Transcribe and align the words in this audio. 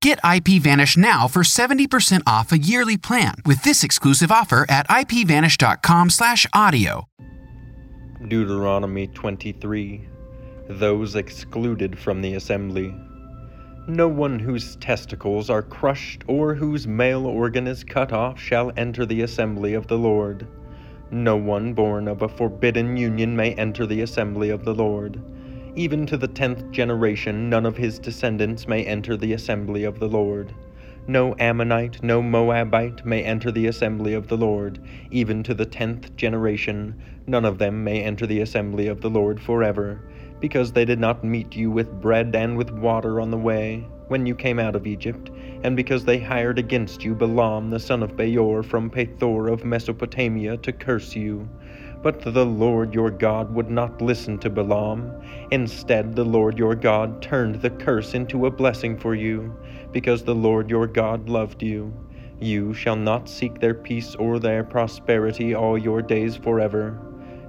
Get 0.00 0.22
IPVanish 0.22 0.96
now 0.96 1.26
for 1.26 1.42
70% 1.42 2.22
off 2.24 2.52
a 2.52 2.58
yearly 2.58 2.96
plan 2.96 3.34
with 3.44 3.64
this 3.64 3.82
exclusive 3.82 4.30
offer 4.30 4.64
at 4.68 4.86
ipvanish.com/audio. 4.88 7.08
Deuteronomy 8.28 9.08
23 9.08 10.06
Those 10.68 11.16
excluded 11.16 11.98
from 11.98 12.22
the 12.22 12.34
assembly. 12.34 12.94
No 13.88 14.06
one 14.06 14.38
whose 14.38 14.76
testicles 14.76 15.50
are 15.50 15.62
crushed 15.62 16.22
or 16.28 16.54
whose 16.54 16.86
male 16.86 17.26
organ 17.26 17.66
is 17.66 17.82
cut 17.82 18.12
off 18.12 18.38
shall 18.38 18.70
enter 18.76 19.04
the 19.04 19.22
assembly 19.22 19.74
of 19.74 19.88
the 19.88 19.98
Lord. 19.98 20.46
No 21.10 21.36
one 21.36 21.74
born 21.74 22.06
of 22.06 22.22
a 22.22 22.28
forbidden 22.28 22.96
union 22.96 23.34
may 23.34 23.52
enter 23.54 23.84
the 23.84 24.02
assembly 24.02 24.50
of 24.50 24.64
the 24.64 24.74
Lord. 24.74 25.20
Even 25.76 26.06
to 26.06 26.16
the 26.16 26.28
tenth 26.28 26.70
generation, 26.70 27.48
none 27.50 27.66
of 27.66 27.76
his 27.76 27.98
descendants 27.98 28.66
may 28.66 28.84
enter 28.84 29.16
the 29.16 29.32
assembly 29.32 29.84
of 29.84 29.98
the 29.98 30.08
Lord. 30.08 30.52
No 31.06 31.34
Ammonite, 31.38 32.02
no 32.02 32.20
Moabite 32.20 33.04
may 33.06 33.22
enter 33.22 33.50
the 33.50 33.66
assembly 33.66 34.12
of 34.12 34.28
the 34.28 34.36
Lord. 34.36 34.78
Even 35.10 35.42
to 35.44 35.54
the 35.54 35.64
tenth 35.64 36.14
generation, 36.16 36.94
none 37.26 37.44
of 37.44 37.58
them 37.58 37.82
may 37.82 38.02
enter 38.02 38.26
the 38.26 38.40
assembly 38.40 38.88
of 38.88 39.00
the 39.00 39.08
Lord 39.08 39.40
forever, 39.40 40.00
because 40.40 40.72
they 40.72 40.84
did 40.84 41.00
not 41.00 41.24
meet 41.24 41.56
you 41.56 41.70
with 41.70 42.00
bread 42.00 42.34
and 42.34 42.56
with 42.56 42.70
water 42.70 43.20
on 43.20 43.30
the 43.30 43.38
way, 43.38 43.86
when 44.08 44.26
you 44.26 44.34
came 44.34 44.58
out 44.58 44.74
of 44.74 44.86
Egypt, 44.86 45.30
and 45.62 45.76
because 45.76 46.04
they 46.04 46.18
hired 46.18 46.58
against 46.58 47.04
you 47.04 47.14
Balaam 47.14 47.70
the 47.70 47.78
son 47.78 48.02
of 48.02 48.16
Beor 48.16 48.62
from 48.62 48.90
Pethor 48.90 49.52
of 49.52 49.64
Mesopotamia 49.64 50.56
to 50.58 50.72
curse 50.72 51.14
you. 51.14 51.48
But 52.02 52.20
the 52.20 52.46
Lord 52.46 52.94
your 52.94 53.10
God 53.10 53.52
would 53.54 53.70
not 53.70 54.00
listen 54.00 54.38
to 54.38 54.50
Balaam. 54.50 55.12
Instead, 55.50 56.14
the 56.14 56.24
Lord 56.24 56.58
your 56.58 56.74
God 56.74 57.20
turned 57.20 57.56
the 57.56 57.70
curse 57.70 58.14
into 58.14 58.46
a 58.46 58.50
blessing 58.50 58.96
for 58.96 59.14
you, 59.14 59.56
because 59.92 60.22
the 60.22 60.34
Lord 60.34 60.70
your 60.70 60.86
God 60.86 61.28
loved 61.28 61.62
you. 61.62 61.92
You 62.40 62.72
shall 62.72 62.94
not 62.94 63.28
seek 63.28 63.58
their 63.58 63.74
peace 63.74 64.14
or 64.14 64.38
their 64.38 64.62
prosperity 64.62 65.54
all 65.54 65.76
your 65.76 66.02
days 66.02 66.36
forever. 66.36 66.96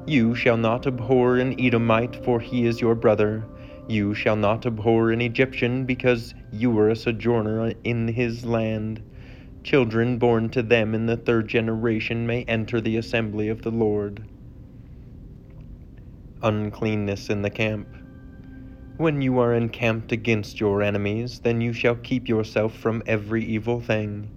You 0.08 0.34
shall 0.34 0.58
not 0.58 0.88
abhor 0.88 1.38
an 1.38 1.60
Edomite, 1.60 2.24
for 2.26 2.40
he 2.40 2.66
is 2.66 2.82
your 2.82 2.96
brother. 2.96 3.46
You 3.90 4.14
shall 4.14 4.38
not 4.38 4.66
abhor 4.66 5.12
an 5.12 5.20
Egyptian, 5.20 5.84
because 5.84 6.34
you 6.52 6.72
were 6.72 6.90
a 6.90 6.96
sojourner 6.96 7.74
in 7.84 8.08
his 8.08 8.46
land. 8.46 9.02
Children 9.64 10.18
born 10.18 10.50
to 10.52 10.62
them 10.62 10.96
in 10.96 11.08
the 11.08 11.18
third 11.18 11.50
generation 11.50 12.26
may 12.26 12.44
enter 12.44 12.80
the 12.80 12.96
assembly 12.96 13.50
of 13.50 13.64
the 13.64 13.72
Lord 13.72 14.24
uncleanness 16.42 17.30
in 17.30 17.42
the 17.42 17.50
camp. 17.50 17.88
When 18.98 19.22
you 19.22 19.40
are 19.40 19.54
encamped 19.54 20.12
against 20.12 20.60
your 20.60 20.82
enemies, 20.82 21.40
then 21.40 21.62
you 21.62 21.74
shall 21.74 21.96
keep 21.96 22.28
yourself 22.28 22.76
from 22.76 23.04
every 23.06 23.44
evil 23.46 23.80
thing. 23.80 24.30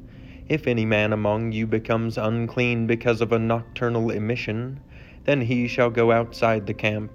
If 0.49 0.67
any 0.67 0.85
man 0.85 1.13
among 1.13 1.53
you 1.53 1.67
becomes 1.67 2.19
unclean 2.19 2.87
because 2.87 3.21
of 3.21 3.33
a 3.33 3.39
nocturnal 3.39 4.11
emission, 4.11 4.81
then 5.25 5.41
he 5.41 5.69
shall 5.69 5.91
go 5.91 6.13
outside 6.13 6.67
the 6.67 6.75
camp. 6.75 7.11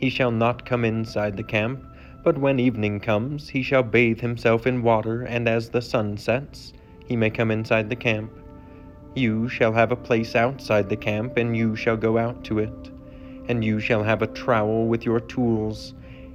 He 0.00 0.10
shall 0.10 0.32
not 0.32 0.66
come 0.66 0.84
inside 0.84 1.36
the 1.36 1.44
camp, 1.44 1.84
but 2.24 2.38
when 2.38 2.58
evening 2.58 2.98
comes, 2.98 3.48
he 3.50 3.62
shall 3.62 3.82
bathe 3.82 4.20
himself 4.20 4.66
in 4.66 4.82
water, 4.82 5.22
and 5.22 5.48
as 5.48 5.68
the 5.68 5.82
sun 5.82 6.16
sets, 6.16 6.72
he 7.06 7.14
may 7.16 7.30
come 7.30 7.50
inside 7.50 7.88
the 7.88 7.96
camp. 7.96 8.32
You 9.14 9.48
shall 9.48 9.72
have 9.72 9.92
a 9.92 9.96
place 9.96 10.34
outside 10.34 10.88
the 10.88 10.96
camp, 10.96 11.36
and 11.36 11.56
you 11.56 11.76
shall 11.76 11.96
go 11.96 12.18
out 12.18 12.42
to 12.44 12.58
it 12.58 12.90
and 13.50 13.64
you 13.64 13.80
shall 13.80 14.04
have 14.04 14.22
a 14.22 14.28
trowel 14.28 14.86
with 14.86 15.04
your 15.04 15.18
tools. 15.18 15.94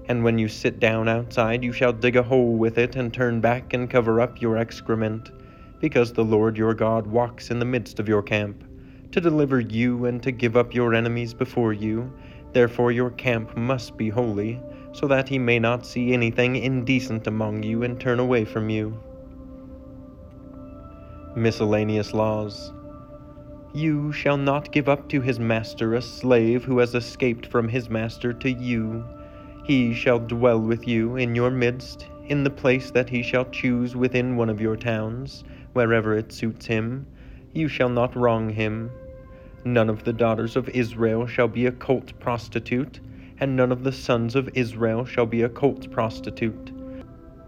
And 0.09 0.21
when 0.21 0.37
you 0.37 0.49
sit 0.49 0.81
down 0.81 1.07
outside, 1.07 1.63
you 1.63 1.71
shall 1.71 1.93
dig 1.93 2.17
a 2.17 2.23
hole 2.23 2.57
with 2.57 2.77
it, 2.77 2.97
and 2.97 3.13
turn 3.13 3.39
back 3.39 3.73
and 3.73 3.89
cover 3.89 4.19
up 4.19 4.41
your 4.41 4.57
excrement, 4.57 5.31
because 5.79 6.11
the 6.11 6.25
Lord 6.25 6.57
your 6.57 6.73
God 6.73 7.07
walks 7.07 7.51
in 7.51 7.59
the 7.59 7.65
midst 7.65 7.99
of 7.99 8.09
your 8.09 8.21
camp, 8.21 8.65
to 9.11 9.21
deliver 9.21 9.61
you 9.61 10.03
and 10.03 10.21
to 10.23 10.31
give 10.31 10.57
up 10.57 10.75
your 10.75 10.93
enemies 10.93 11.33
before 11.33 11.71
you. 11.71 12.11
Therefore 12.55 12.93
your 12.93 13.09
camp 13.09 13.57
must 13.57 13.97
be 13.97 14.07
holy, 14.07 14.61
so 14.93 15.07
that 15.07 15.27
he 15.27 15.37
may 15.37 15.59
not 15.59 15.85
see 15.85 16.13
anything 16.13 16.55
indecent 16.55 17.27
among 17.27 17.63
you 17.63 17.83
and 17.83 17.99
turn 17.99 18.17
away 18.17 18.45
from 18.45 18.69
you. 18.69 18.97
Miscellaneous 21.35 22.13
Laws 22.13 22.71
you 23.73 24.13
shall 24.13 24.37
not 24.37 24.71
give 24.71 24.87
up 24.87 25.09
to 25.09 25.19
his 25.19 25.37
master 25.37 25.95
a 25.95 26.01
slave 26.01 26.63
who 26.63 26.77
has 26.77 26.95
escaped 26.95 27.45
from 27.45 27.67
his 27.67 27.89
master 27.89 28.31
to 28.31 28.49
you. 28.49 29.03
He 29.65 29.93
shall 29.93 30.19
dwell 30.19 30.61
with 30.61 30.87
you 30.87 31.17
in 31.17 31.35
your 31.35 31.51
midst, 31.51 32.07
in 32.27 32.45
the 32.45 32.49
place 32.49 32.89
that 32.91 33.09
he 33.09 33.21
shall 33.21 33.43
choose 33.49 33.93
within 33.93 34.37
one 34.37 34.49
of 34.49 34.61
your 34.61 34.77
towns, 34.77 35.43
wherever 35.73 36.17
it 36.17 36.31
suits 36.31 36.67
him. 36.67 37.05
You 37.51 37.67
shall 37.67 37.89
not 37.89 38.15
wrong 38.15 38.47
him. 38.47 38.91
None 39.67 39.89
of 39.89 40.03
the 40.03 40.13
daughters 40.13 40.55
of 40.55 40.69
Israel 40.69 41.25
shall 41.25 41.47
be 41.47 41.65
a 41.65 41.71
cult 41.71 42.19
prostitute, 42.19 42.99
and 43.39 43.55
none 43.55 43.71
of 43.71 43.83
the 43.83 43.91
sons 43.91 44.35
of 44.35 44.47
Israel 44.53 45.05
shall 45.05 45.25
be 45.25 45.41
a 45.41 45.49
cult 45.49 45.89
prostitute. 45.89 46.71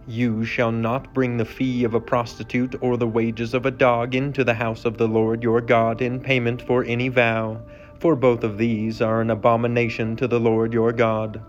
You 0.07 0.43
shall 0.43 0.71
not 0.71 1.13
bring 1.13 1.37
the 1.37 1.45
fee 1.45 1.83
of 1.83 1.93
a 1.93 1.99
prostitute 1.99 2.73
or 2.81 2.97
the 2.97 3.07
wages 3.07 3.53
of 3.53 3.67
a 3.67 3.71
dog 3.71 4.15
into 4.15 4.43
the 4.43 4.55
house 4.55 4.83
of 4.83 4.97
the 4.97 5.07
Lord 5.07 5.43
your 5.43 5.61
God 5.61 6.01
in 6.01 6.19
payment 6.19 6.63
for 6.63 6.83
any 6.85 7.07
vow, 7.09 7.61
for 7.99 8.15
both 8.15 8.43
of 8.43 8.57
these 8.57 8.99
are 8.99 9.21
an 9.21 9.29
abomination 9.29 10.15
to 10.15 10.27
the 10.27 10.39
Lord 10.39 10.73
your 10.73 10.93
God. 10.93 11.39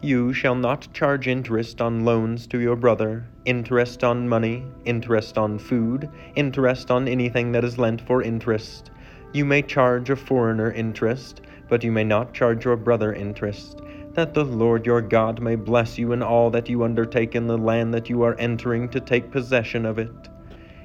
You 0.00 0.32
shall 0.32 0.54
not 0.54 0.92
charge 0.92 1.26
interest 1.26 1.80
on 1.80 2.04
loans 2.04 2.46
to 2.48 2.60
your 2.60 2.76
brother, 2.76 3.26
interest 3.46 4.04
on 4.04 4.28
money, 4.28 4.64
interest 4.84 5.36
on 5.36 5.58
food, 5.58 6.08
interest 6.36 6.92
on 6.92 7.08
anything 7.08 7.50
that 7.50 7.64
is 7.64 7.78
lent 7.78 8.00
for 8.00 8.22
interest. 8.22 8.92
You 9.32 9.44
may 9.44 9.62
charge 9.62 10.10
a 10.10 10.16
foreigner 10.16 10.70
interest, 10.72 11.40
but 11.68 11.82
you 11.82 11.92
may 11.92 12.04
not 12.04 12.34
charge 12.34 12.64
your 12.64 12.76
brother 12.76 13.12
interest 13.12 13.82
that 14.14 14.34
the 14.34 14.44
Lord 14.44 14.84
your 14.84 15.00
God 15.00 15.40
may 15.40 15.54
bless 15.54 15.98
you 15.98 16.12
in 16.12 16.22
all 16.22 16.50
that 16.50 16.68
you 16.68 16.84
undertake 16.84 17.34
in 17.34 17.46
the 17.46 17.56
land 17.56 17.94
that 17.94 18.10
you 18.10 18.22
are 18.22 18.38
entering 18.38 18.88
to 18.90 19.00
take 19.00 19.30
possession 19.30 19.86
of 19.86 19.98
it. 19.98 20.12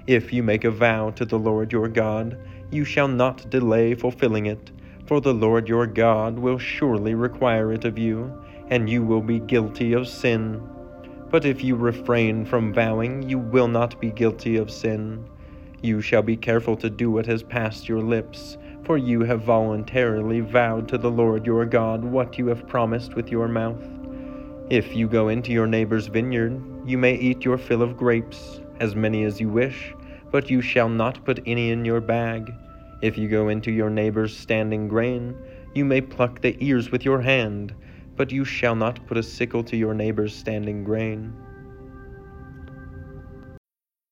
If 0.07 0.31
you 0.31 0.43
make 0.43 0.63
a 0.63 0.71
vow 0.71 1.09
to 1.11 1.25
the 1.25 1.37
Lord 1.37 1.71
your 1.73 1.89
God, 1.89 2.37
you 2.71 2.85
shall 2.85 3.09
not 3.09 3.49
delay 3.49 3.95
fulfilling 3.95 4.45
it, 4.45 4.71
for 5.05 5.19
the 5.19 5.33
Lord 5.33 5.67
your 5.67 5.85
God 5.85 6.39
will 6.39 6.57
surely 6.57 7.15
require 7.15 7.73
it 7.73 7.83
of 7.83 7.97
you, 7.97 8.41
and 8.69 8.89
you 8.89 9.03
will 9.03 9.21
be 9.21 9.39
guilty 9.39 9.91
of 9.91 10.07
sin. 10.07 10.61
But 11.29 11.43
if 11.43 11.61
you 11.61 11.75
refrain 11.75 12.45
from 12.45 12.73
vowing, 12.73 13.27
you 13.27 13.39
will 13.39 13.67
not 13.67 13.99
be 13.99 14.11
guilty 14.11 14.55
of 14.55 14.71
sin. 14.71 15.27
You 15.81 16.01
shall 16.01 16.23
be 16.23 16.37
careful 16.37 16.75
to 16.77 16.89
do 16.89 17.11
what 17.11 17.25
has 17.25 17.43
passed 17.43 17.87
your 17.87 18.01
lips 18.01 18.57
for 18.87 18.97
you 18.97 19.19
have 19.19 19.41
voluntarily 19.41 20.39
vowed 20.39 20.87
to 20.87 20.97
the 20.97 21.11
Lord 21.11 21.45
your 21.45 21.65
God 21.65 22.05
what 22.05 22.37
you 22.37 22.47
have 22.47 22.65
promised 22.69 23.15
with 23.15 23.29
your 23.29 23.49
mouth. 23.49 23.83
If 24.69 24.95
you 24.95 25.09
go 25.09 25.27
into 25.27 25.51
your 25.51 25.67
neighbor's 25.67 26.07
vineyard, 26.07 26.63
you 26.85 26.97
may 26.97 27.15
eat 27.15 27.43
your 27.43 27.57
fill 27.57 27.81
of 27.81 27.97
grapes, 27.97 28.61
as 28.79 28.95
many 28.95 29.25
as 29.25 29.41
you 29.41 29.49
wish, 29.49 29.93
but 30.31 30.49
you 30.49 30.61
shall 30.61 30.87
not 30.87 31.25
put 31.25 31.43
any 31.45 31.71
in 31.71 31.83
your 31.83 31.99
bag. 31.99 32.53
If 33.01 33.17
you 33.17 33.27
go 33.27 33.49
into 33.49 33.73
your 33.73 33.89
neighbor's 33.89 34.35
standing 34.35 34.87
grain, 34.87 35.35
you 35.73 35.83
may 35.83 35.99
pluck 35.99 36.39
the 36.39 36.55
ears 36.63 36.89
with 36.89 37.03
your 37.03 37.19
hand, 37.19 37.75
but 38.15 38.31
you 38.31 38.45
shall 38.45 38.75
not 38.75 39.05
put 39.05 39.17
a 39.17 39.23
sickle 39.23 39.65
to 39.65 39.75
your 39.75 39.93
neighbor's 39.93 40.33
standing 40.33 40.85
grain. 40.85 41.33